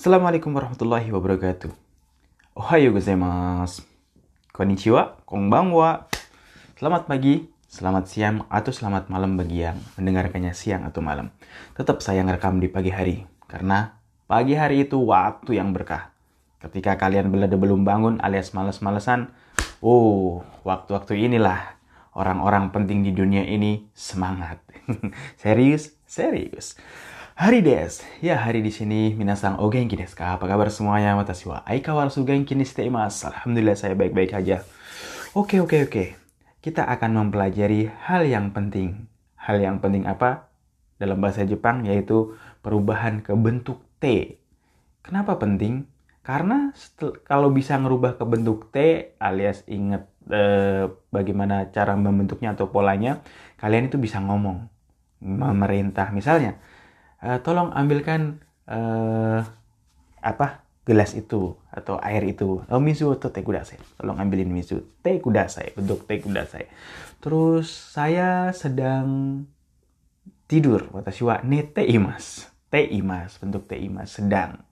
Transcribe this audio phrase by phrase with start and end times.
[0.00, 1.68] Assalamualaikum warahmatullahi wabarakatuh.
[2.56, 3.84] Ohayo gozaimasu.
[4.48, 6.08] Konnichiwa, konbanwa.
[6.80, 11.28] Selamat pagi, selamat siang, atau selamat malam bagi yang mendengarkannya siang atau malam.
[11.76, 16.16] Tetap saya ngerekam di pagi hari, karena pagi hari itu waktu yang berkah.
[16.64, 19.28] Ketika kalian belada belum bangun alias males-malesan,
[19.84, 21.76] oh, waktu-waktu inilah
[22.16, 24.64] orang-orang penting di dunia ini semangat.
[25.44, 26.80] serius, serius.
[27.40, 30.36] Hari des, ya hari di sini minasang o genki desu ka?
[30.36, 31.16] Apa kabar semuanya?
[31.16, 33.32] Watashi wa aikawarasu genki ni shite imasu.
[33.32, 34.60] Alhamdulillah saya baik-baik aja.
[35.32, 36.04] Oke, oke, oke.
[36.60, 39.08] Kita akan mempelajari hal yang penting.
[39.40, 40.52] Hal yang penting apa?
[41.00, 44.36] Dalam bahasa Jepang yaitu perubahan ke bentuk T.
[45.00, 45.88] Kenapa penting?
[46.20, 46.76] Karena
[47.24, 48.76] kalau bisa ngerubah ke bentuk T
[49.16, 53.24] alias inget eh, bagaimana cara membentuknya atau polanya,
[53.56, 54.68] kalian itu bisa ngomong
[55.24, 56.60] memerintah misalnya
[57.24, 59.44] uh, tolong ambilkan uh,
[60.20, 62.64] apa gelas itu atau air itu.
[62.66, 66.66] Oh misu atau teh kudasai tolong ambilin misu teh kudasai bentuk teh kudasai
[67.20, 69.44] terus saya sedang
[70.50, 70.90] tidur.
[70.90, 72.50] Watashi wa nete imas.
[72.72, 74.10] Teh imas bentuk teh imas.
[74.18, 74.66] Sedang.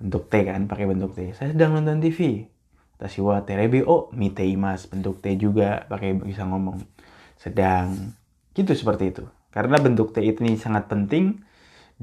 [0.00, 1.36] Bentuk teh kan pakai bentuk teh.
[1.36, 2.48] Saya sedang nonton TV
[2.94, 5.84] watashi wa terebe oh mite imas bentuk teh juga.
[5.92, 6.80] Pakai bisa ngomong.
[7.36, 8.16] Sedang.
[8.56, 9.24] Gitu seperti itu.
[9.52, 11.44] Karena bentuk teh itu ini sangat penting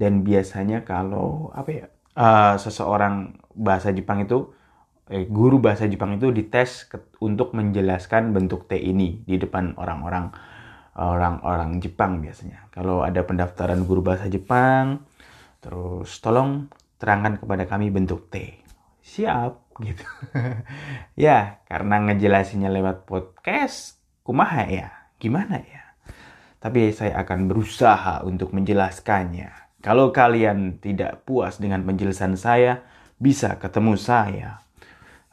[0.02, 1.86] dan biasanya kalau apa ya
[2.18, 4.50] uh, seseorang bahasa Jepang itu
[5.14, 10.34] eh, guru bahasa Jepang itu dites ke, untuk menjelaskan bentuk T ini di depan orang-orang
[10.92, 12.68] orang-orang Jepang biasanya.
[12.68, 15.08] Kalau ada pendaftaran guru bahasa Jepang,
[15.64, 16.68] terus tolong
[17.00, 18.60] terangkan kepada kami bentuk T.
[19.00, 20.04] Siap gitu.
[21.16, 24.92] ya, karena ngejelasinnya lewat podcast, kumaha ya?
[25.16, 25.96] Gimana ya?
[26.60, 32.86] Tapi saya akan berusaha untuk menjelaskannya kalau kalian tidak puas dengan penjelasan saya,
[33.18, 34.62] bisa ketemu saya.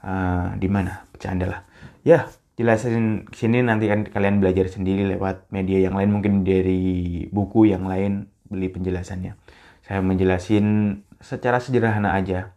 [0.00, 1.04] Uh, di mana?
[1.12, 1.60] Bercanda lah.
[2.00, 7.68] Ya, jelasin sini nanti kan kalian belajar sendiri lewat media yang lain mungkin dari buku
[7.68, 9.36] yang lain beli penjelasannya.
[9.84, 12.56] Saya menjelasin secara sederhana aja.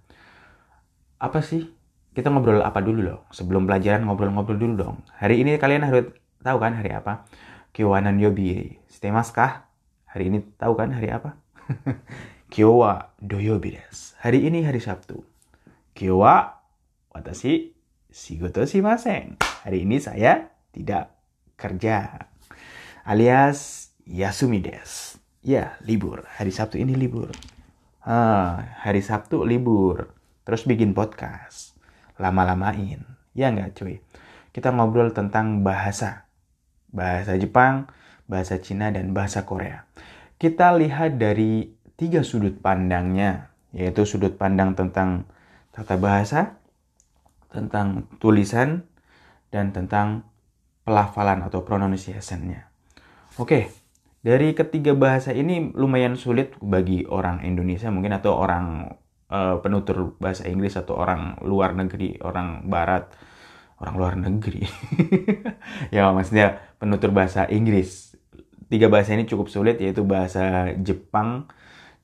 [1.20, 1.70] Apa sih?
[2.12, 3.20] Kita ngobrol apa dulu loh?
[3.32, 4.96] Sebelum pelajaran ngobrol-ngobrol dulu dong.
[5.16, 6.12] Hari ini kalian harus
[6.44, 7.24] tahu kan hari apa?
[7.72, 8.80] Kiwanan Yobi.
[8.92, 9.72] Stemas kah?
[10.12, 11.40] Hari ini tahu kan hari apa?
[12.54, 14.16] Kyo wa doyobi desu.
[14.20, 15.24] Hari ini hari Sabtu.
[15.96, 16.62] Kyo wa
[17.12, 17.76] watashi
[18.12, 19.40] shigoto shimasen.
[19.64, 21.16] Hari ini saya tidak
[21.56, 22.28] kerja.
[23.08, 25.20] Alias yasumi desu.
[25.42, 26.28] Ya, libur.
[26.38, 27.34] Hari Sabtu ini libur.
[28.06, 30.14] Ah, hari Sabtu libur.
[30.46, 31.74] Terus bikin podcast.
[32.22, 33.02] Lama-lamain.
[33.34, 34.04] Ya nggak cuy?
[34.54, 36.30] Kita ngobrol tentang bahasa.
[36.92, 37.90] Bahasa Jepang,
[38.28, 39.88] bahasa Cina, dan bahasa Korea
[40.42, 45.30] kita lihat dari tiga sudut pandangnya, yaitu sudut pandang tentang
[45.70, 46.58] tata bahasa,
[47.54, 48.90] tentang tulisan,
[49.54, 50.26] dan tentang
[50.82, 52.74] pelafalan atau pronunciation-nya.
[53.38, 53.70] Oke,
[54.26, 58.98] dari ketiga bahasa ini lumayan sulit bagi orang Indonesia mungkin atau orang
[59.30, 63.14] uh, penutur bahasa Inggris atau orang luar negeri, orang barat,
[63.78, 64.66] orang luar negeri.
[65.94, 68.11] ya maksudnya penutur bahasa Inggris
[68.72, 71.52] tiga bahasa ini cukup sulit yaitu bahasa Jepang,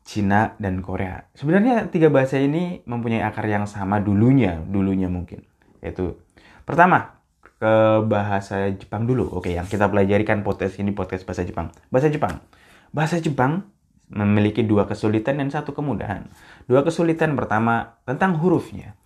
[0.04, 1.32] Cina, dan Korea.
[1.32, 5.48] Sebenarnya tiga bahasa ini mempunyai akar yang sama dulunya, dulunya mungkin.
[5.80, 6.20] Yaitu
[6.68, 9.32] pertama ke bahasa Jepang dulu.
[9.32, 11.72] Oke, yang kita pelajari kan podcast ini podcast bahasa Jepang.
[11.88, 12.44] Bahasa Jepang.
[12.92, 13.72] Bahasa Jepang
[14.12, 16.28] memiliki dua kesulitan dan satu kemudahan.
[16.68, 19.00] Dua kesulitan pertama tentang hurufnya.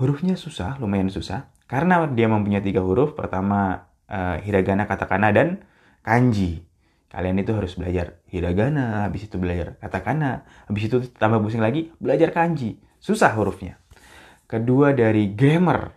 [0.00, 1.52] Hurufnya susah, lumayan susah.
[1.68, 3.12] Karena dia mempunyai tiga huruf.
[3.12, 5.64] Pertama uh, hiragana, katakana, dan
[6.04, 6.71] kanji
[7.12, 12.32] kalian itu harus belajar hiragana, habis itu belajar katakana, habis itu tambah pusing lagi belajar
[12.32, 12.80] kanji.
[13.04, 13.76] Susah hurufnya.
[14.48, 15.92] Kedua dari grammar.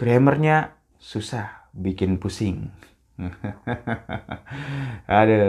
[0.00, 2.72] Grammarnya susah, bikin pusing.
[5.04, 5.44] Ada.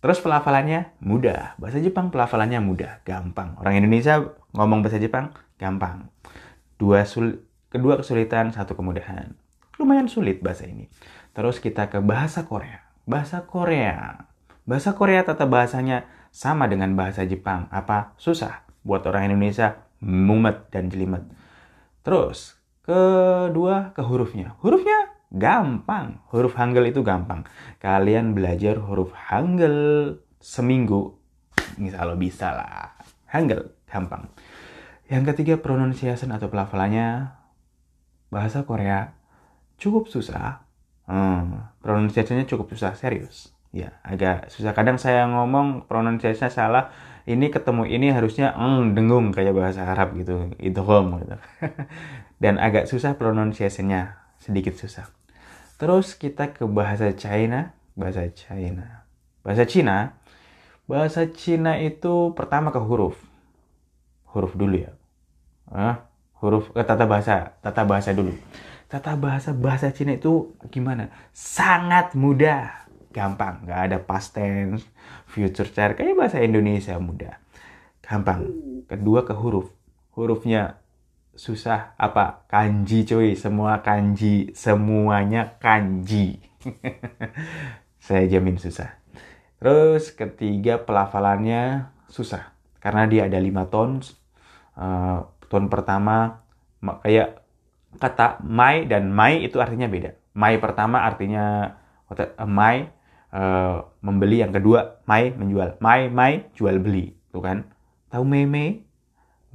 [0.00, 1.60] Terus pelafalannya mudah.
[1.60, 3.60] Bahasa Jepang pelafalannya mudah, gampang.
[3.60, 4.24] Orang Indonesia
[4.56, 6.08] ngomong bahasa Jepang gampang.
[6.80, 9.36] Dua sul kedua kesulitan, satu kemudahan.
[9.76, 10.88] Lumayan sulit bahasa ini.
[11.36, 14.28] Terus kita ke bahasa Korea bahasa Korea.
[14.68, 17.72] Bahasa Korea tata bahasanya sama dengan bahasa Jepang.
[17.72, 18.12] Apa?
[18.20, 18.68] Susah.
[18.84, 21.24] Buat orang Indonesia, mumet dan jelimet.
[22.04, 24.60] Terus, kedua ke hurufnya.
[24.60, 26.20] Hurufnya gampang.
[26.28, 27.48] Huruf Hangul itu gampang.
[27.80, 31.16] Kalian belajar huruf Hangul seminggu.
[31.80, 32.92] Misal bisa lah.
[33.32, 34.28] Hangul, gampang.
[35.08, 37.32] Yang ketiga, pronunciation atau pelafalannya
[38.28, 39.16] bahasa Korea
[39.80, 40.67] cukup susah
[41.08, 43.56] Hmm, pronunciasinya cukup susah, serius.
[43.72, 44.76] Ya, agak susah.
[44.76, 46.84] Kadang saya ngomong pronunciasinya salah.
[47.28, 50.52] Ini ketemu ini harusnya eng dengung kayak bahasa Arab gitu.
[50.60, 51.36] Idgham gitu.
[52.42, 55.08] Dan agak susah pronunciasinya, sedikit susah.
[55.80, 59.04] Terus kita ke bahasa China, bahasa China.
[59.44, 60.16] Bahasa Cina,
[60.84, 63.16] bahasa Cina itu pertama ke huruf.
[64.32, 64.92] Huruf dulu ya.
[65.68, 66.08] Ah,
[66.40, 68.32] huruf ke tata bahasa, tata bahasa dulu.
[68.88, 71.12] Tata bahasa bahasa Cina itu gimana?
[71.36, 72.88] Sangat mudah.
[73.12, 73.68] Gampang.
[73.68, 74.88] Nggak ada past tense
[75.28, 75.92] future tense.
[75.92, 77.36] Kayak bahasa Indonesia mudah.
[78.00, 78.48] Gampang.
[78.88, 79.68] Kedua ke huruf.
[80.16, 80.80] Hurufnya
[81.36, 82.48] susah apa?
[82.48, 83.36] Kanji cuy.
[83.36, 84.56] Semua kanji.
[84.56, 86.40] Semuanya kanji.
[88.08, 88.96] Saya jamin susah.
[89.60, 92.56] Terus ketiga pelafalannya susah.
[92.80, 94.16] Karena dia ada lima tons.
[94.72, 96.40] Uh, ton pertama
[97.04, 97.47] kayak
[97.96, 100.12] kata my dan my itu artinya beda.
[100.36, 101.74] My pertama artinya
[102.44, 102.92] my
[103.32, 105.80] uh, membeli yang kedua mai menjual.
[105.80, 107.64] Mai mai jual beli tuh kan?
[108.12, 108.84] Tahu meme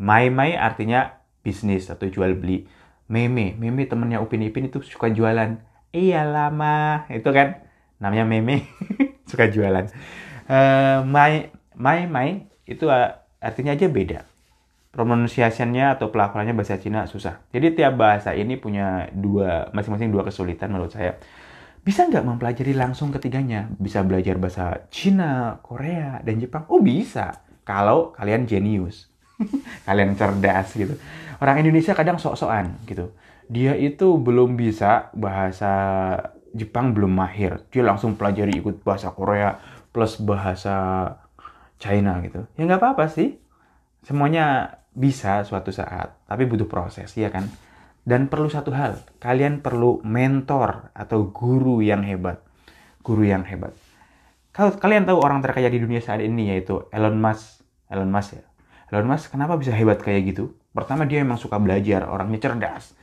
[0.02, 2.66] mai mai artinya bisnis atau jual beli.
[3.06, 5.62] Meme meme temennya upin ipin itu suka jualan.
[5.94, 7.62] Iya lama itu kan?
[8.02, 8.66] Namanya meme
[9.30, 9.86] suka jualan.
[10.50, 14.33] Uh, mai mai mai itu uh, artinya aja beda
[14.94, 17.42] pronunciationnya atau pelafalannya bahasa Cina susah.
[17.50, 21.18] Jadi tiap bahasa ini punya dua masing-masing dua kesulitan menurut saya
[21.84, 23.68] bisa nggak mempelajari langsung ketiganya?
[23.76, 26.64] Bisa belajar bahasa Cina, Korea, dan Jepang?
[26.72, 29.12] Oh bisa, kalau kalian jenius.
[29.88, 30.96] kalian cerdas gitu.
[31.44, 33.12] Orang Indonesia kadang sok-sokan gitu.
[33.52, 35.74] Dia itu belum bisa bahasa
[36.56, 37.66] Jepang belum mahir.
[37.68, 39.60] Dia langsung pelajari ikut bahasa Korea
[39.92, 41.10] plus bahasa
[41.82, 42.48] China gitu.
[42.56, 43.42] Ya nggak apa-apa sih.
[44.08, 47.50] Semuanya bisa suatu saat, tapi butuh proses, ya kan?
[48.04, 52.44] Dan perlu satu hal, kalian perlu mentor atau guru yang hebat.
[53.00, 53.74] Guru yang hebat.
[54.54, 57.66] Kalau kalian tahu orang terkaya di dunia saat ini yaitu Elon Musk.
[57.90, 58.46] Elon Musk ya.
[58.94, 60.54] Elon Musk kenapa bisa hebat kayak gitu?
[60.76, 62.94] Pertama dia memang suka belajar, orangnya cerdas.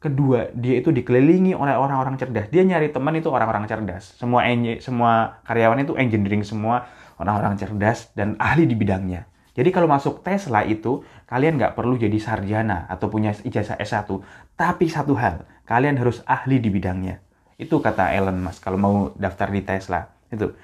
[0.00, 2.48] Kedua, dia itu dikelilingi oleh orang-orang cerdas.
[2.48, 4.16] Dia nyari teman itu orang-orang cerdas.
[4.16, 4.48] Semua
[4.80, 6.88] semua karyawan itu engineering semua
[7.20, 9.29] orang-orang cerdas dan ahli di bidangnya.
[9.50, 14.06] Jadi kalau masuk Tesla itu, kalian nggak perlu jadi sarjana atau punya ijazah S1.
[14.54, 17.18] Tapi satu hal, kalian harus ahli di bidangnya.
[17.60, 20.08] Itu kata Elon Musk kalau mau daftar di Tesla.
[20.30, 20.54] Itu.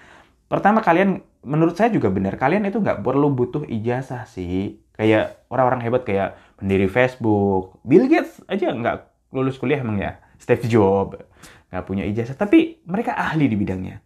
[0.47, 4.81] Pertama kalian, menurut saya juga benar, kalian itu nggak perlu butuh ijazah sih.
[4.97, 8.97] Kayak orang-orang hebat kayak pendiri Facebook, Bill Gates aja nggak
[9.35, 10.17] lulus kuliah emang ya.
[10.41, 11.21] Steve Jobs
[11.69, 14.01] nggak punya ijazah, tapi mereka ahli di bidangnya.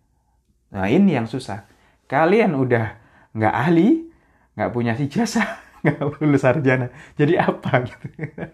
[0.75, 1.69] Nah ini yang susah.
[2.11, 2.99] Kalian udah
[3.37, 4.10] nggak ahli,
[4.55, 6.93] nggak punya ijazah nggak lulus sarjana.
[7.17, 8.07] Jadi apa gitu?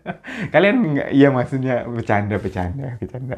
[0.55, 3.37] Kalian nggak iya maksudnya bercanda bercanda bercanda.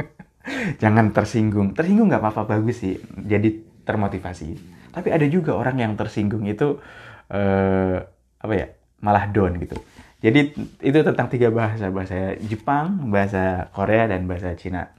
[0.82, 1.74] Jangan tersinggung.
[1.74, 2.94] Tersinggung nggak apa-apa bagus sih.
[3.02, 4.48] Jadi termotivasi.
[4.92, 6.78] Tapi ada juga orang yang tersinggung itu
[7.32, 7.96] eh,
[8.42, 8.66] apa ya
[9.02, 9.78] malah down gitu.
[10.22, 10.54] Jadi
[10.86, 14.94] itu tentang tiga bahasa bahasa Jepang bahasa Korea dan bahasa Cina.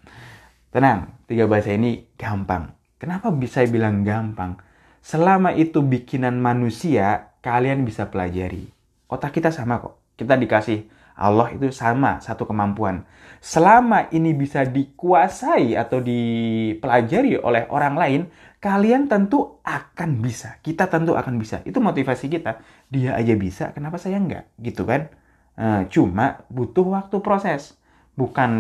[0.68, 2.75] Tenang tiga bahasa ini gampang.
[3.00, 4.60] Kenapa bisa bilang gampang
[5.03, 8.71] Selama itu bikinan manusia, kalian bisa pelajari.
[9.11, 10.00] Otak kita sama kok.
[10.15, 10.88] Kita dikasih
[11.19, 13.03] Allah itu sama satu kemampuan.
[13.44, 18.21] Selama ini bisa dikuasai atau dipelajari oleh orang lain,
[18.63, 20.55] kalian tentu akan bisa.
[20.63, 21.59] Kita tentu akan bisa.
[21.67, 22.63] Itu motivasi kita.
[22.88, 24.47] Dia aja bisa, kenapa saya enggak?
[24.55, 25.11] Gitu kan?
[25.59, 27.75] Nah, cuma butuh waktu proses.
[28.15, 28.51] Bukan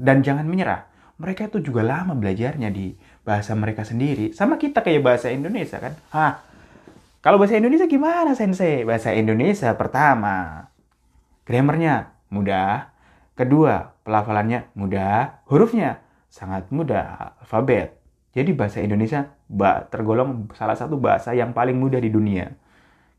[0.00, 0.88] dan jangan menyerah.
[1.20, 4.30] Mereka itu juga lama belajarnya di bahasa mereka sendiri.
[4.36, 5.96] Sama kita kayak bahasa Indonesia kan.
[6.12, 6.44] Hah,
[7.24, 8.84] kalau bahasa Indonesia gimana sensei?
[8.84, 10.68] Bahasa Indonesia pertama,
[11.48, 12.92] grammarnya mudah.
[13.34, 15.42] Kedua, pelafalannya mudah.
[15.48, 17.96] Hurufnya sangat mudah, alfabet.
[18.36, 19.30] Jadi bahasa Indonesia
[19.88, 22.52] tergolong salah satu bahasa yang paling mudah di dunia.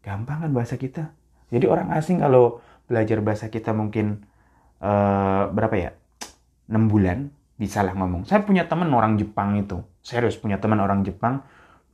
[0.06, 1.10] Gampang kan bahasa kita?
[1.50, 4.22] Jadi orang asing kalau belajar bahasa kita mungkin
[4.86, 5.92] uh, berapa ya?
[6.70, 8.28] 6 bulan bisa lah ngomong.
[8.28, 9.80] Saya punya teman orang Jepang itu.
[10.04, 11.40] Serius punya teman orang Jepang.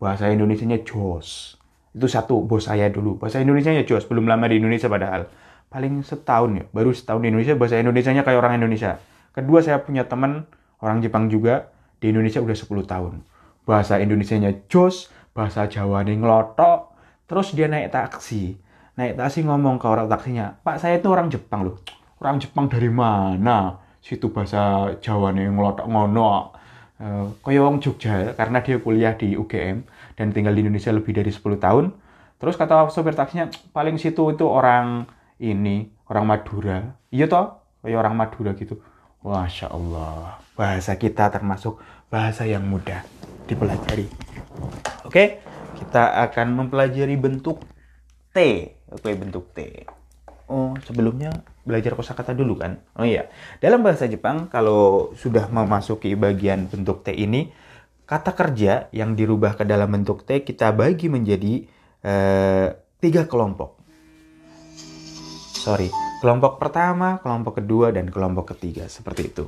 [0.02, 1.58] Bahasa Indonesia-nya jos.
[1.94, 3.22] Itu satu bos saya dulu.
[3.22, 4.10] Bahasa Indonesia-nya jos.
[4.10, 5.30] Belum lama di Indonesia padahal.
[5.70, 6.66] Paling setahun ya.
[6.74, 8.98] Baru setahun di Indonesia bahasa Indonesia-nya kayak orang Indonesia.
[9.32, 10.50] Kedua saya punya teman
[10.82, 11.70] orang Jepang juga.
[12.02, 13.14] Di Indonesia udah 10 tahun.
[13.70, 15.14] Bahasa Indonesia-nya jos.
[15.38, 16.98] Bahasa Jawa nih ngelotok.
[17.30, 18.58] Terus dia naik taksi.
[18.98, 20.58] Naik taksi ngomong ke orang taksinya.
[20.66, 21.78] Pak saya itu orang Jepang loh.
[22.18, 23.78] Orang Jepang dari mana?
[24.02, 26.26] Situ bahasa Jawa nih ngelotok ngono
[27.00, 29.86] uh, kaya wong Jogja karena dia kuliah di UGM
[30.18, 31.94] dan tinggal di Indonesia lebih dari 10 tahun
[32.42, 35.06] terus kata sopir taksinya paling situ itu orang
[35.38, 38.82] ini orang Madura iya toh kayak orang Madura gitu
[39.22, 41.78] Masya Allah bahasa kita termasuk
[42.10, 43.06] bahasa yang mudah
[43.46, 44.10] dipelajari.
[45.06, 45.40] Oke,
[45.78, 47.62] kita akan mempelajari bentuk
[48.34, 48.38] T.
[48.92, 49.88] Oke, bentuk T.
[50.52, 51.32] Oh, sebelumnya
[51.64, 52.82] belajar kosakata dulu kan?
[52.98, 53.30] Oh iya.
[53.62, 57.54] Dalam bahasa Jepang kalau sudah memasuki bagian bentuk T ini,
[58.10, 61.64] kata kerja yang dirubah ke dalam bentuk T kita bagi menjadi
[62.04, 62.68] eh,
[63.02, 63.82] tiga kelompok.
[65.62, 65.94] Sorry,
[66.26, 69.46] kelompok pertama, kelompok kedua, dan kelompok ketiga seperti itu.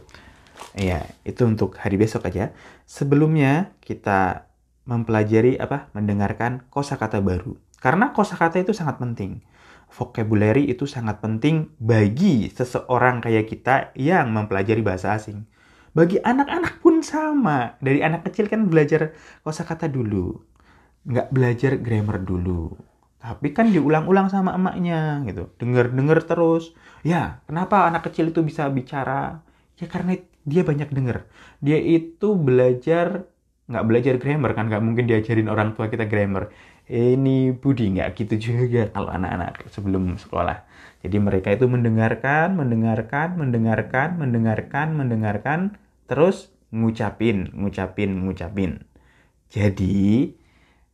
[0.78, 2.54] Iya, itu untuk hari besok aja.
[2.86, 4.46] Sebelumnya kita
[4.86, 5.90] mempelajari apa?
[5.98, 7.58] Mendengarkan kosakata baru.
[7.82, 9.42] Karena kosakata itu sangat penting.
[9.94, 15.46] Vocabulary itu sangat penting bagi seseorang kayak kita yang mempelajari bahasa asing.
[15.94, 17.78] Bagi anak-anak pun sama.
[17.78, 19.14] Dari anak kecil kan belajar
[19.46, 20.42] kosakata dulu.
[21.06, 22.74] Nggak belajar grammar dulu.
[23.22, 25.54] Tapi kan diulang-ulang sama emaknya gitu.
[25.62, 26.74] Dengar-dengar terus.
[27.06, 29.46] Ya, kenapa anak kecil itu bisa bicara?
[29.78, 31.30] Ya karena dia banyak dengar.
[31.62, 33.30] Dia itu belajar
[33.64, 36.52] nggak belajar grammar kan nggak mungkin diajarin orang tua kita grammar
[36.92, 40.68] ini budi nggak gitu juga kalau anak-anak sebelum sekolah.
[41.04, 45.60] Jadi mereka itu mendengarkan mendengarkan mendengarkan mendengarkan mendengarkan
[46.08, 48.84] terus ngucapin ngucapin ngucapin.
[49.52, 50.34] Jadi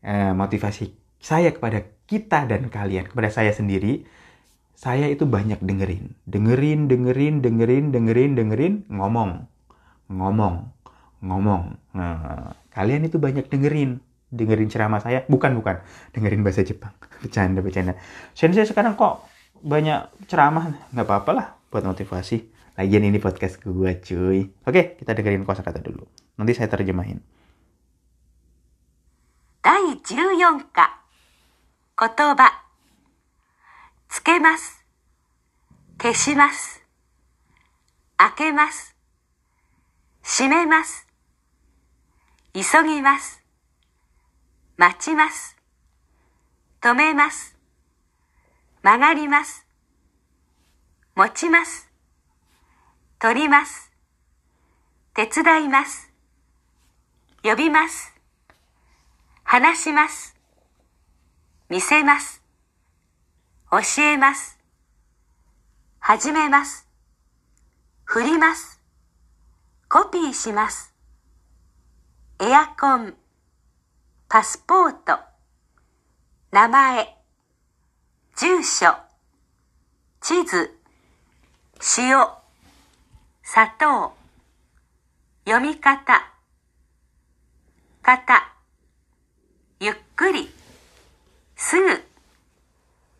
[0.06, 4.06] eh, motivasi saya kepada kita dan kalian kepada saya sendiri
[4.80, 6.16] saya itu banyak dengerin.
[6.24, 9.52] Dengerin dengerin dengerin dengerin dengerin ngomong.
[10.08, 10.56] Ngomong.
[11.20, 11.64] Ngomong.
[11.92, 14.00] Nah, kalian itu banyak dengerin,
[14.31, 15.23] dengerin ceramah saya.
[15.31, 15.81] Bukan, bukan.
[16.11, 16.93] Dengerin bahasa Jepang.
[17.23, 17.95] Bercanda, bercanda.
[18.35, 19.25] Sensei sekarang kok
[19.63, 20.75] banyak ceramah.
[20.91, 22.53] Nggak apa-apa lah buat motivasi.
[22.75, 24.51] Lagian ini podcast gue, cuy.
[24.67, 26.03] Oke, kita dengerin kosakata dulu.
[26.39, 27.23] Nanti saya terjemahin.
[29.65, 31.01] 第14課
[31.97, 32.65] 言葉
[34.11, 34.85] つけます
[35.99, 36.85] 消します
[38.19, 38.95] 開けます
[40.23, 41.07] 閉めます
[42.53, 43.38] 急ぎます。
[44.80, 45.58] 待ちます。
[46.80, 47.58] 止めます。
[48.82, 49.66] 曲がります。
[51.16, 51.92] 持ちます。
[53.20, 53.92] 取ります。
[55.14, 56.14] 手伝います。
[57.44, 58.16] 呼びます。
[59.44, 60.38] 話します。
[61.68, 62.42] 見せます。
[63.72, 64.60] 教えます。
[66.00, 66.88] 始めます。
[68.06, 68.82] 振ります。
[69.90, 70.96] コピーします。
[72.40, 73.18] エアコン、
[74.32, 75.18] パスポート、
[76.52, 77.18] 名前、
[78.38, 78.96] 住所、
[80.22, 80.70] 地図、
[81.98, 82.28] 塩、
[83.42, 84.14] 砂糖、
[85.46, 86.22] 読み方、
[88.04, 88.54] 型、
[89.80, 90.48] ゆっくり、
[91.56, 92.04] すぐ、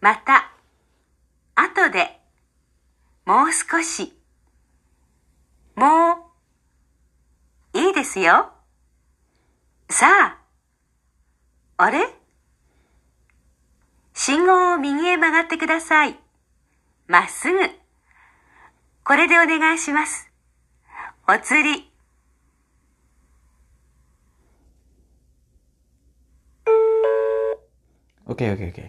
[0.02, 0.52] また、
[1.56, 2.20] 後で、
[3.26, 4.14] もう少し、
[5.76, 6.30] も
[7.74, 8.52] う、いいですよ。
[9.90, 10.49] さあ、
[11.79, 11.99] あれ
[14.15, 16.17] 信号を右へ曲がってください。
[17.09, 17.59] まっすぐ。
[19.05, 20.31] これでお願いします。
[21.29, 21.91] お釣り。
[28.25, 28.85] Oke, oke, oke.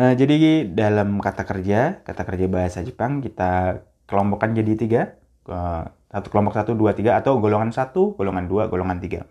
[0.00, 5.02] Eh, jadi dalam kata kerja, kata kerja bahasa Jepang kita kelompokkan jadi tiga.
[5.46, 9.28] Eh, satu kelompok satu, dua, tiga, atau golongan satu, golongan dua, golongan tiga.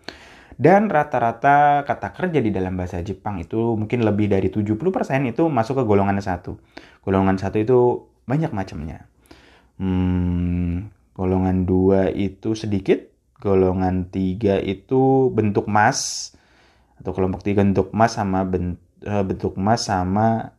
[0.55, 4.77] Dan rata-rata kata kerja di dalam bahasa Jepang itu mungkin lebih dari 70%
[5.27, 6.61] itu masuk ke golongan satu.
[7.03, 7.79] Golongan satu itu
[8.23, 9.09] banyak macamnya.
[9.75, 13.11] Hmm, golongan dua itu sedikit,
[13.43, 16.31] golongan tiga itu bentuk mas,
[16.95, 20.57] atau kelompok tiga bentuk mas sama bentuk bentuk mas sama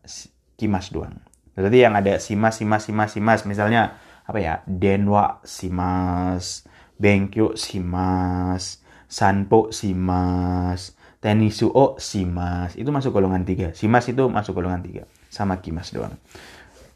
[0.60, 1.18] kimas doang.
[1.56, 3.40] Berarti yang ada simas, simas, simas, simas.
[3.48, 3.96] Misalnya
[4.28, 4.54] apa ya?
[4.68, 6.68] Denwa simas,
[7.00, 12.74] benkyo simas, sanpo simas, tenisuo simas.
[12.78, 13.72] Itu masuk golongan tiga.
[13.72, 15.02] Simas itu masuk golongan tiga.
[15.30, 16.14] Sama kimas doang.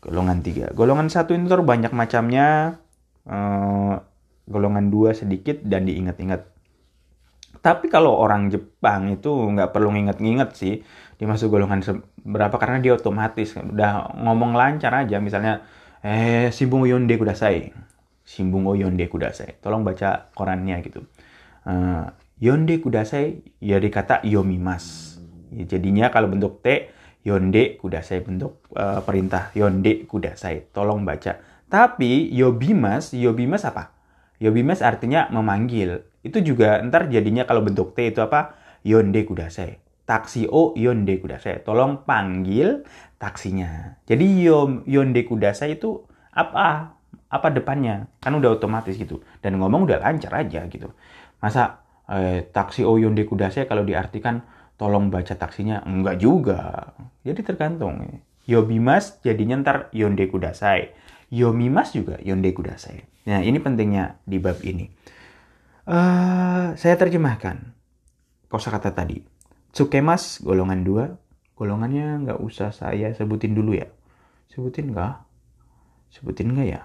[0.02, 0.70] Golongan tiga.
[0.74, 2.78] Golongan satu itu banyak macamnya.
[3.26, 3.94] Eh,
[4.50, 6.50] golongan dua sedikit dan diingat-ingat
[7.60, 10.74] tapi kalau orang Jepang itu nggak perlu nginget-nginget sih
[11.20, 11.84] dia masuk golongan
[12.24, 15.60] berapa karena dia otomatis udah ngomong lancar aja misalnya
[16.00, 17.76] eh simbung yonde kudasai
[18.24, 21.04] simbung yonde kudasai tolong baca korannya gitu
[21.66, 25.16] uh, yonde kudasai ya dikata yomimas
[25.52, 26.92] ya, jadinya kalau bentuk T
[27.26, 33.92] yonde kudasai bentuk uh, perintah yonde kudasai tolong baca tapi yobimas yobimas apa
[34.40, 38.56] yobimas artinya memanggil itu juga ntar jadinya kalau bentuk T itu apa?
[38.84, 39.80] Yonde kudasai.
[40.04, 41.64] Taksi o yonde kudasai.
[41.64, 42.84] Tolong panggil
[43.16, 44.00] taksinya.
[44.04, 46.96] Jadi yom, yonde kudasai itu apa?
[47.30, 48.10] Apa depannya?
[48.20, 49.22] Kan udah otomatis gitu.
[49.40, 50.92] Dan ngomong udah lancar aja gitu.
[51.40, 54.44] Masa eh, taksi o yonde kudasai kalau diartikan
[54.76, 55.82] tolong baca taksinya?
[55.88, 56.92] Enggak juga.
[57.24, 58.20] Jadi tergantung.
[58.44, 60.92] Yobimas jadinya ntar yonde kudasai.
[61.32, 63.04] Yomimas juga yonde kudasai.
[63.28, 64.88] Nah ini pentingnya di bab ini.
[65.90, 67.72] Uh, saya terjemahkan
[68.52, 69.24] kosakata tadi.
[69.72, 71.04] Tsukemas golongan dua.
[71.56, 73.88] Golongannya nggak usah saya sebutin dulu ya.
[74.48, 75.14] Sebutin nggak?
[76.10, 76.80] Sebutin nggak ya?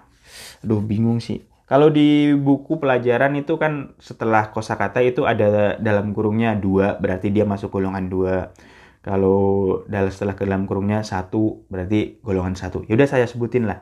[0.61, 6.53] Aduh bingung sih kalau di buku pelajaran itu kan setelah kosakata itu ada dalam kurungnya
[6.53, 8.53] dua, berarti dia masuk golongan dua.
[9.01, 12.85] Kalau dalam setelah ke dalam kurungnya satu, berarti golongan satu.
[12.85, 13.81] Yaudah saya sebutin lah.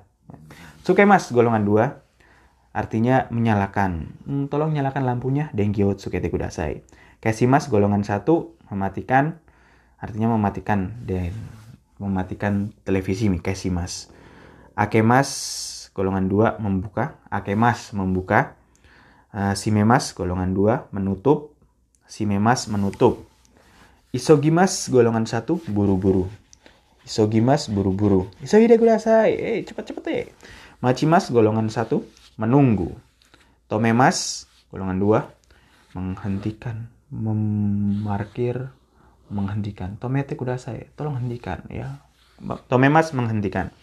[0.84, 1.86] Sukemas golongan dua,
[2.72, 4.16] artinya menyalakan.
[4.28, 5.52] Hmm, tolong nyalakan lampunya.
[5.52, 6.88] Denkyo tsukete kudasai.
[7.20, 9.44] Kesimas golongan satu, mematikan.
[10.00, 11.36] Artinya mematikan dan
[12.00, 13.28] mematikan televisi.
[13.40, 14.12] Kesimas.
[14.76, 15.32] Akemas
[15.94, 18.58] golongan 2 membuka, akemas membuka,
[19.34, 21.54] uh, simemas golongan 2 menutup,
[22.10, 23.26] simemas menutup.
[24.14, 26.30] Isogimas golongan 1 buru-buru.
[27.02, 28.30] Isogimas buru-buru.
[28.40, 29.34] Isogide kudasai.
[29.34, 30.30] Eh, cepat-cepat eh.
[30.80, 32.00] Machimas golongan 1
[32.38, 32.94] menunggu.
[33.68, 38.70] Tomemas golongan 2 menghentikan, memarkir,
[39.34, 39.98] menghentikan.
[39.98, 40.94] Tomete kudasai.
[40.94, 42.00] Tolong hentikan ya.
[42.70, 43.74] Tomemas menghentikan.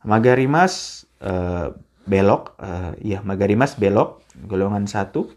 [0.00, 1.76] Magarimas uh,
[2.08, 5.28] belok, uh, ya Magarimas belok, golongan satu,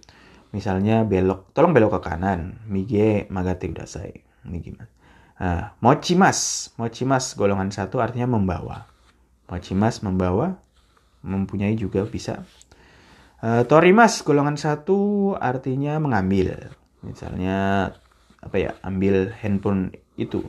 [0.55, 4.87] misalnya belok, tolong belok ke kanan, Mige Magate Kudasai, Migimas.
[5.35, 8.87] Uh, mochimas, mochimas golongan satu artinya membawa.
[9.51, 10.55] Mochimas membawa,
[11.25, 12.47] mempunyai juga bisa.
[13.43, 16.71] Uh, torimas golongan satu artinya mengambil.
[17.03, 17.91] Misalnya
[18.39, 20.47] apa ya, ambil handphone itu.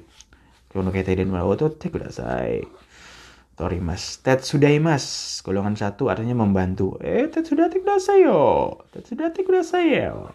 [0.70, 2.62] Kono kete den wato te kudasai.
[3.54, 4.18] Torimas.
[4.20, 5.38] Tetsudaimas.
[5.46, 6.98] Golongan satu artinya membantu.
[6.98, 8.82] Eh, Tetsudati kudasayo.
[8.90, 10.34] Tetsudati kudasayo.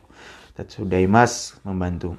[0.55, 2.15] Tetsudaimas membantu.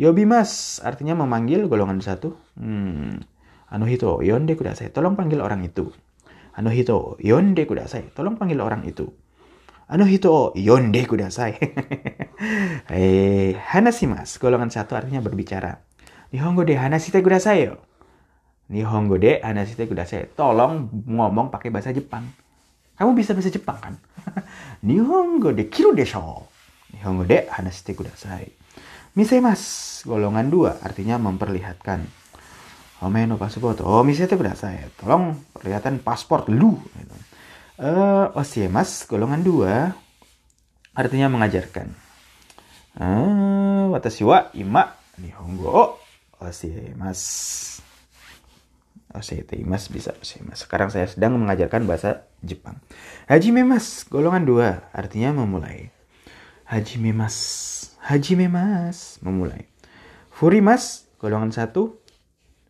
[0.00, 2.34] Yobimas artinya memanggil golongan satu.
[2.58, 3.22] Hmm.
[3.70, 4.90] Anuhito yonde kudasai.
[4.90, 5.94] Tolong panggil orang itu.
[6.58, 8.10] Anuhito yonde kudasai.
[8.10, 9.14] Tolong panggil orang itu.
[9.86, 11.54] Anuhito yonde kudasai.
[12.96, 14.40] eh, hanasimas.
[14.42, 15.86] Golongan satu artinya berbicara.
[16.34, 17.89] Nihongo de hanasite kudasai yo.
[18.70, 20.30] Nihongo de anashite kudasai.
[20.38, 22.22] Tolong ngomong pakai bahasa Jepang.
[22.94, 23.94] Kamu bisa bahasa Jepang kan?
[24.86, 26.46] Nihongo de kiru desho.
[26.94, 28.46] Nihongo de anashite kudasai.
[29.18, 29.62] Misemas,
[30.06, 32.06] golongan dua, artinya memperlihatkan.
[33.02, 33.82] Ome no pasport.
[33.82, 34.86] Oh, misete kudasai.
[35.02, 36.78] Tolong perlihatkan paspor lu.
[37.74, 39.98] Uh, osiemas, golongan dua,
[40.94, 41.90] artinya mengajarkan.
[42.94, 45.84] Uh, watashi wa ima nihongo o
[46.38, 47.18] osiemas.
[49.10, 50.14] OCT Mas bisa
[50.46, 50.62] Mas.
[50.62, 52.78] Sekarang saya sedang mengajarkan bahasa Jepang.
[53.26, 55.90] Haji Memas, golongan dua, artinya memulai.
[56.70, 57.36] Haji Memas,
[58.06, 59.66] Haji Memas, memulai.
[60.30, 61.98] Furimas, golongan satu.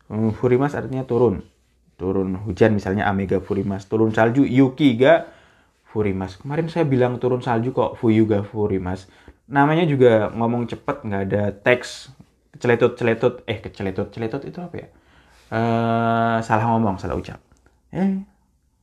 [0.09, 1.45] Hmm, Furimas artinya turun.
[2.01, 3.85] Turun hujan misalnya Amega Furimas.
[3.85, 5.29] Turun salju Yuki ga
[5.85, 6.41] Furimas.
[6.41, 9.05] Kemarin saya bilang turun salju kok Fuyuga Furimas.
[9.45, 12.09] Namanya juga ngomong cepet nggak ada teks.
[12.57, 13.45] Celetut-celetut.
[13.45, 14.87] Eh keceletut-celetut itu apa ya?
[15.51, 17.43] Uh, salah ngomong, salah ucap.
[17.91, 18.23] Eh,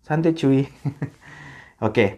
[0.05, 0.63] santai cuy.
[0.65, 0.69] Oke.
[1.81, 2.11] okay.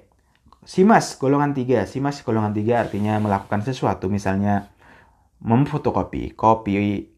[0.60, 1.88] Simas golongan tiga.
[1.88, 4.68] Simas golongan tiga artinya melakukan sesuatu, misalnya
[5.40, 6.74] memfotokopi, kopi,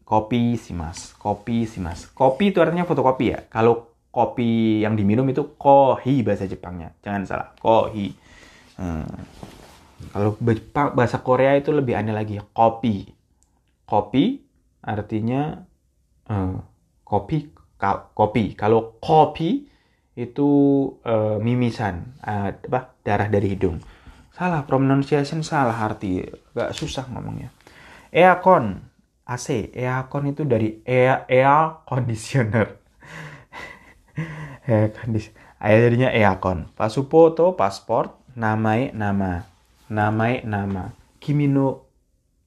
[0.07, 2.07] kopi simas, kopi simas.
[2.07, 3.39] Kopi itu artinya fotokopi ya.
[3.51, 8.15] Kalau kopi yang diminum itu kohi bahasa Jepangnya, jangan salah, kohi.
[8.79, 9.09] Hmm.
[10.11, 10.35] Kalau
[10.95, 13.11] bahasa Korea itu lebih aneh lagi, kopi.
[13.83, 14.39] Kopi
[14.83, 15.63] artinya
[16.31, 16.57] uh,
[17.03, 18.55] kopi ka, kopi.
[18.55, 19.67] Kalau kopi
[20.13, 20.49] itu
[21.03, 23.79] uh, mimisan uh, apa darah dari hidung.
[24.33, 26.25] Salah pronunciation salah arti.
[26.55, 27.53] Gak susah ngomongnya.
[28.09, 28.81] Aircon
[29.23, 32.67] AC aircon itu dari air air conditioner.
[34.69, 36.69] Air conditioner jadinya aircon.
[36.77, 39.45] Pasupoto pasport namai nama.
[39.89, 40.93] Namai nama.
[41.17, 41.87] Kimino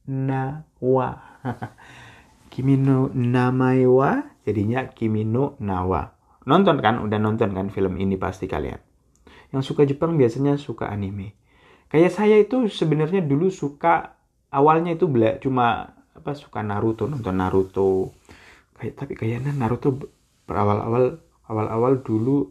[0.06, 1.18] nawa
[2.52, 6.14] kimino namai wa Jadinya Kimino Nawa.
[6.46, 7.02] Nonton kan?
[7.02, 8.78] Udah nonton kan film ini pasti kalian.
[9.50, 11.34] Yang suka Jepang biasanya suka anime.
[11.90, 14.14] Kayak saya itu sebenarnya dulu suka
[14.54, 18.14] awalnya itu bela cuma apa suka Naruto, nonton Naruto.
[18.78, 19.98] Kayak tapi kayaknya Naruto
[20.46, 22.50] berawal-awal awal-awal dulu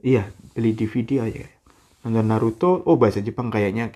[0.00, 1.44] iya beli DVD aja.
[2.08, 3.92] Nonton Naruto, oh bahasa Jepang kayaknya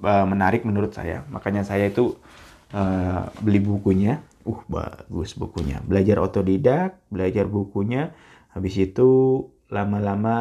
[0.00, 1.24] uh, menarik menurut saya.
[1.28, 2.16] Makanya saya itu
[2.72, 8.14] uh, beli bukunya uh bagus bukunya belajar otodidak belajar bukunya
[8.54, 10.38] habis itu lama-lama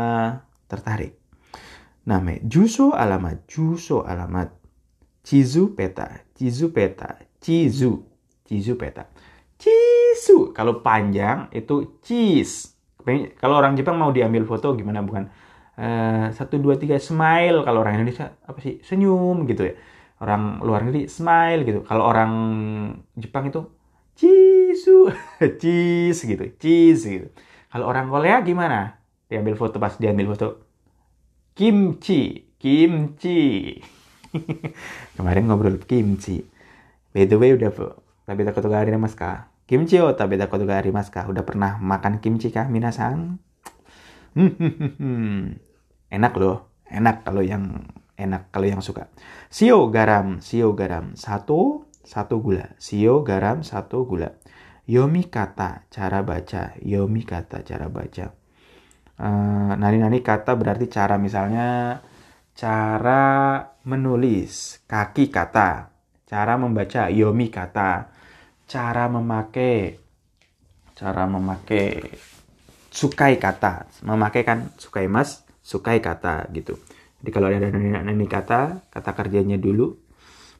[0.70, 1.18] tertarik
[2.06, 4.54] Nama Juso alamat Juso alamat
[5.26, 7.98] Chizu peta, chizu peta, chizu,
[8.46, 9.10] chizu peta.
[9.58, 10.54] Chisu.
[10.54, 12.78] Kalau panjang itu cheese.
[13.42, 15.26] Kalau orang Jepang mau diambil foto gimana bukan?
[15.82, 17.66] Eh, satu dua tiga smile.
[17.66, 19.74] Kalau orang Indonesia apa sih senyum gitu ya.
[20.22, 21.82] Orang luar negeri smile gitu.
[21.90, 22.32] Kalau orang
[23.18, 23.66] Jepang itu
[24.16, 25.12] chisu,
[25.62, 27.28] cheese gitu, cheese gitu.
[27.70, 29.04] Kalau orang Korea gimana?
[29.28, 30.64] Diambil foto pas diambil foto
[31.56, 33.76] kimchi, kimchi.
[35.16, 36.44] Kemarin ngobrol kimchi.
[37.12, 37.72] By the way udah
[38.26, 39.54] tapi takut gak hari mas kah?
[39.70, 41.30] Kimchi oh tapi takut gak hari mas kah?
[41.30, 43.40] Udah pernah makan kimchi kah minasan?
[46.16, 47.88] enak loh, enak kalau yang
[48.20, 49.08] enak kalau yang suka.
[49.48, 52.78] Sio garam, sio garam satu satu gula.
[52.78, 54.38] Sio garam satu gula.
[54.86, 58.30] Yomi kata cara baca, yomi kata cara baca.
[59.18, 61.18] Uh, nani-nani kata berarti cara.
[61.18, 62.00] Misalnya
[62.54, 63.24] cara
[63.84, 65.90] menulis, kaki kata,
[66.30, 68.14] cara membaca, yomi kata,
[68.70, 69.98] cara memakai
[70.96, 72.00] cara memakai
[72.94, 73.90] sukai kata.
[74.06, 76.78] Memakai kan sukai mas sukai kata gitu.
[77.20, 79.98] Jadi kalau ada nani kata kata kerjanya dulu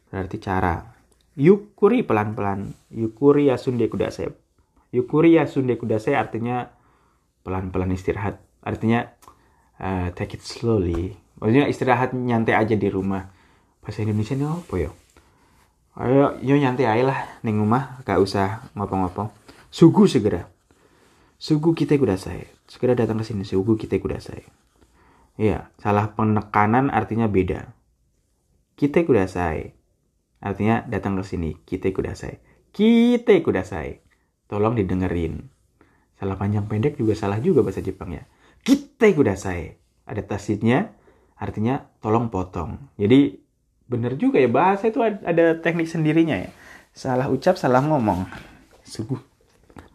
[0.10, 0.95] berarti cara
[1.36, 2.74] yukuri pelan-pelan.
[2.92, 4.32] Yukuri yasunde kudasai
[4.96, 6.72] yukuri yasunde kudasai artinya
[7.44, 8.40] pelan-pelan istirahat.
[8.64, 9.12] Artinya
[9.84, 11.20] uh, take it slowly.
[11.44, 13.28] Maksudnya istirahat nyantai aja di rumah.
[13.84, 14.90] Bahasa Indonesia ini apa ya?
[15.96, 18.00] Ayo yo nyantai aja lah neng rumah.
[18.08, 19.36] Gak usah ngopo-ngopo
[19.68, 20.48] sugu segera.
[21.36, 23.44] Sugu kita kudasai segera datang ke sini.
[23.44, 24.42] Sugu kita kudasai
[25.36, 27.76] iya salah penekanan artinya beda.
[28.80, 29.76] Kita kudasai
[30.46, 32.38] artinya datang ke sini kita kudasai
[32.76, 34.04] kita kudasai
[34.52, 35.48] tolong didengerin.
[36.20, 38.28] Salah panjang pendek juga salah juga bahasa Jepang ya.
[38.68, 40.92] Kita kudasai ada tasitnya
[41.40, 42.92] artinya tolong potong.
[43.00, 43.40] Jadi
[43.88, 46.52] bener juga ya bahasa itu ada teknik sendirinya ya.
[46.92, 48.28] Salah ucap salah ngomong.
[48.84, 49.24] Sungguh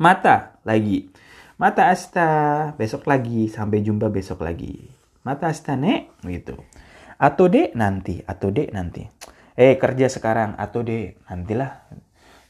[0.00, 1.12] mata lagi.
[1.60, 2.28] Mata asta
[2.80, 3.52] besok lagi.
[3.52, 4.88] Sampai jumpa besok lagi.
[5.20, 6.56] Mata asta nek gitu.
[7.20, 9.04] Atau dek nanti atau dek nanti
[9.56, 11.86] eh kerja sekarang atau dek nantilah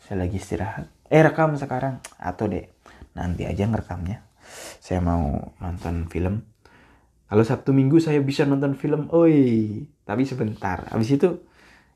[0.05, 2.73] saya lagi istirahat eh rekam sekarang atau dek
[3.15, 4.25] nanti aja ngerekamnya
[4.83, 6.45] saya mau nonton film
[7.31, 10.91] kalau Sabtu Minggu saya bisa nonton film, oi, tapi sebentar.
[10.91, 11.39] Habis itu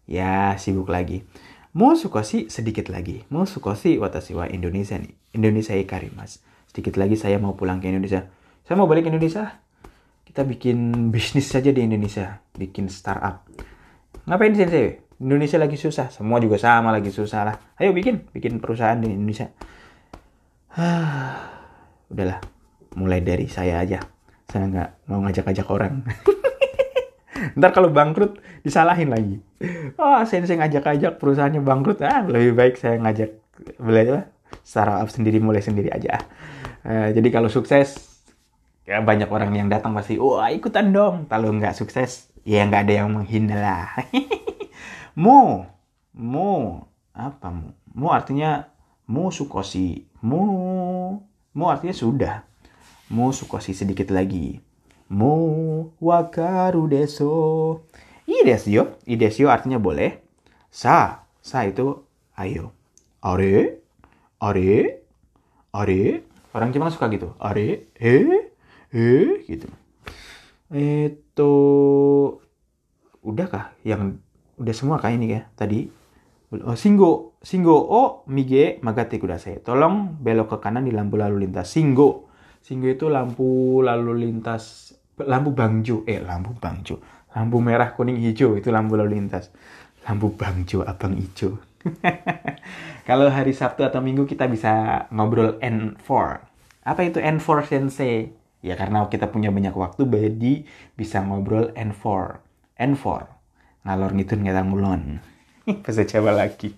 [0.06, 1.26] ya sibuk lagi.
[1.74, 3.26] Mau sukosi sedikit lagi.
[3.34, 5.10] Mau sukosi watashi wa Indonesia nih.
[5.34, 6.38] Indonesia ikarimas.
[6.70, 8.30] Sedikit lagi saya mau pulang ke Indonesia.
[8.62, 9.58] Saya mau balik ke Indonesia.
[10.22, 12.38] Kita bikin bisnis saja di Indonesia.
[12.54, 13.42] Bikin startup.
[14.24, 14.84] Ngapain di sini?
[15.20, 16.10] Indonesia lagi susah.
[16.10, 17.56] Semua juga sama lagi susah lah.
[17.80, 18.28] Ayo bikin.
[18.32, 19.52] Bikin perusahaan di Indonesia.
[22.12, 22.40] Udahlah.
[22.94, 24.14] Mulai dari saya aja
[24.54, 26.06] saya nggak mau ngajak-ngajak orang
[27.58, 29.42] ntar kalau bangkrut disalahin lagi
[29.98, 33.34] oh saya ngajak-ngajak perusahaannya bangkrut ah lebih baik saya ngajak
[33.82, 34.30] belajar
[34.62, 36.22] startup sendiri mulai sendiri aja
[36.86, 37.98] uh, jadi kalau sukses
[38.86, 42.94] ya banyak orang yang datang pasti wah ikutan dong kalau nggak sukses ya nggak ada
[43.04, 43.88] yang menghina lah
[45.22, 45.64] mu
[46.12, 46.84] mu
[47.16, 48.68] apa mu mu artinya
[49.08, 50.40] mu sukosi mu
[51.54, 52.44] mu artinya sudah
[53.12, 54.64] Mo sukoshi sedikit lagi.
[55.12, 57.84] Mo wakaru deso.
[58.24, 58.96] Idesyo.
[59.04, 60.24] Idesyo artinya boleh.
[60.72, 61.28] Sa.
[61.44, 62.00] Sa itu
[62.40, 62.72] ayo.
[63.20, 63.76] Are.
[64.40, 64.74] Are.
[65.76, 66.02] Are.
[66.56, 67.36] Orang Jepang suka gitu.
[67.36, 67.84] Are.
[68.00, 68.50] Eh.
[68.88, 69.44] Eh.
[69.44, 69.68] Gitu.
[70.72, 71.52] Itu.
[73.24, 73.66] Udah kah?
[73.82, 74.22] Yang
[74.60, 75.90] udah semua kah ini ya tadi?
[76.54, 77.36] Oh, singgo.
[77.44, 79.60] Singgo o mige magate kudasai.
[79.60, 81.68] Tolong belok ke kanan di lampu lalu lintas.
[81.68, 82.30] Singgo.
[82.64, 86.98] Singgo itu lampu lalu lintas lampu bangjo eh lampu bangjo
[87.34, 89.54] lampu merah kuning hijau itu lampu lalu lintas
[90.02, 91.54] lampu bangjo abang hijau
[93.08, 96.08] kalau hari Sabtu atau Minggu kita bisa ngobrol N4
[96.82, 98.32] apa itu N4 sensei
[98.64, 100.64] ya karena kita punya banyak waktu jadi
[100.96, 102.04] bisa ngobrol N4
[102.80, 103.04] N4
[103.84, 105.02] ngalor ngitun ngelang mulon
[105.84, 106.72] bahasa Jawa lagi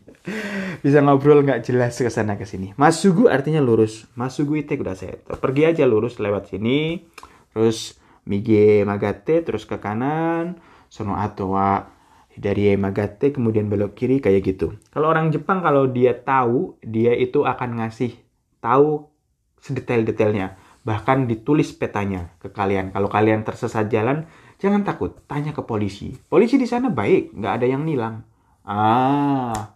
[0.83, 2.75] bisa ngobrol nggak jelas ke sana ke sini.
[2.75, 4.11] Masugu artinya lurus.
[4.19, 5.17] Masugu itu udah saya.
[5.19, 7.07] Pergi aja lurus lewat sini.
[7.55, 7.97] Terus
[8.27, 10.59] mige magate terus ke kanan.
[10.91, 11.87] Sono atowa
[12.37, 14.77] dari magate kemudian belok kiri kayak gitu.
[14.93, 18.13] Kalau orang Jepang kalau dia tahu dia itu akan ngasih
[18.61, 19.09] tahu
[19.63, 20.59] sedetail-detailnya.
[20.87, 22.95] Bahkan ditulis petanya ke kalian.
[22.95, 24.23] Kalau kalian tersesat jalan,
[24.63, 26.15] jangan takut, tanya ke polisi.
[26.31, 28.23] Polisi di sana baik, nggak ada yang nilang.
[28.63, 29.75] Ah,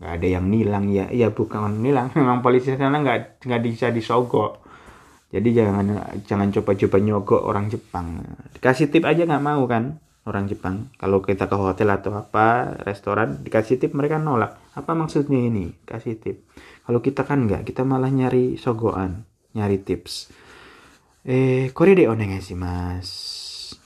[0.00, 0.88] nggak ada yang nilang.
[0.88, 2.08] Ya ya bukan nilang.
[2.16, 4.64] Memang polisi sana nggak nggak bisa disogok.
[5.28, 5.86] Jadi jangan
[6.24, 8.24] jangan coba-coba nyogok orang Jepang.
[8.56, 10.88] Dikasih tip aja nggak mau kan orang Jepang.
[10.96, 14.56] Kalau kita ke hotel atau apa restoran dikasih tip mereka nolak.
[14.72, 15.68] Apa maksudnya ini?
[15.84, 16.48] Kasih tip.
[16.88, 20.30] Kalau kita kan nggak kita malah nyari sogoan nyari tips.
[21.26, 22.08] Eh kore de
[22.40, 23.08] sih mas.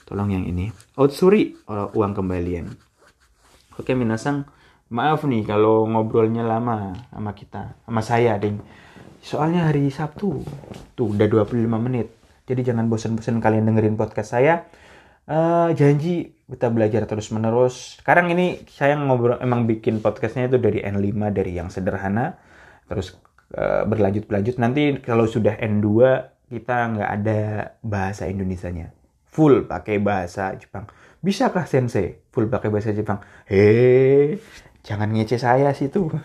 [0.05, 0.69] Tolong yang ini.
[0.95, 2.71] Otsuri uang kembalian.
[3.75, 4.45] Oke minasang.
[4.93, 8.61] Maaf nih kalau ngobrolnya lama sama kita sama saya ding.
[9.25, 10.45] Soalnya hari Sabtu
[10.93, 12.13] tuh udah 25 menit.
[12.45, 14.69] Jadi jangan bosan-bosan kalian dengerin podcast saya.
[15.25, 20.85] Uh, janji kita belajar terus menerus sekarang ini saya ngobrol emang bikin podcastnya itu dari
[20.85, 22.37] N5 dari yang sederhana.
[22.85, 23.17] Terus
[23.85, 25.87] berlanjut berlanjut nanti kalau sudah N2
[26.49, 27.39] kita nggak ada
[27.85, 28.93] bahasa Indonesianya
[29.25, 34.39] full pakai bahasa Jepang bisakah sensei full pakai bahasa Jepang hei
[34.85, 36.09] jangan ngece saya sih tuh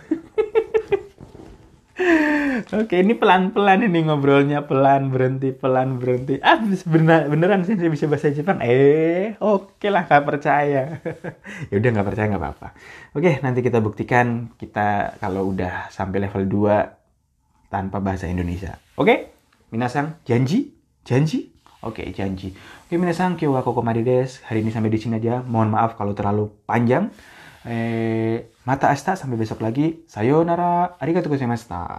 [2.70, 6.38] Oke, ini pelan-pelan ini ngobrolnya pelan berhenti pelan berhenti.
[6.38, 8.62] Ah, bener beneran sih bisa bahasa Jepang.
[8.62, 11.02] Eh, oke lah nggak percaya.
[11.70, 12.68] ya udah nggak percaya nggak apa-apa.
[13.16, 16.99] Oke, nanti kita buktikan kita kalau udah sampai level 2
[17.70, 18.76] tanpa bahasa Indonesia.
[18.98, 19.32] Oke?
[19.70, 20.74] Minasang, janji?
[21.06, 21.54] Janji?
[21.80, 22.52] Oke, janji.
[22.84, 24.44] Oke, minasang, kyo wa kokomari desu.
[24.44, 25.40] Hari ini sampai di sini aja.
[25.40, 27.08] Mohon maaf kalau terlalu panjang.
[27.64, 30.04] Eh, mata asta sampai besok lagi.
[30.04, 31.00] Sayonara.
[31.00, 31.96] Arigatou gozaimashita.